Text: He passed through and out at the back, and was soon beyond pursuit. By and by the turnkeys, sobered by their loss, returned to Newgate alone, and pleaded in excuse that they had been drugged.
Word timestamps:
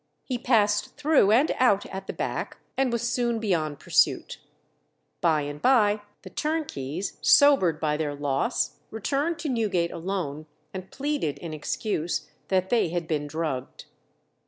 He 0.23 0.39
passed 0.39 0.97
through 0.97 1.29
and 1.29 1.51
out 1.59 1.85
at 1.85 2.07
the 2.07 2.13
back, 2.13 2.57
and 2.75 2.91
was 2.91 3.07
soon 3.07 3.37
beyond 3.37 3.77
pursuit. 3.77 4.39
By 5.21 5.41
and 5.41 5.61
by 5.61 6.01
the 6.23 6.31
turnkeys, 6.31 7.19
sobered 7.21 7.79
by 7.79 7.97
their 7.97 8.15
loss, 8.15 8.77
returned 8.89 9.37
to 9.41 9.47
Newgate 9.49 9.91
alone, 9.91 10.47
and 10.73 10.89
pleaded 10.89 11.37
in 11.37 11.53
excuse 11.53 12.31
that 12.47 12.71
they 12.71 12.89
had 12.89 13.07
been 13.07 13.27
drugged. 13.27 13.85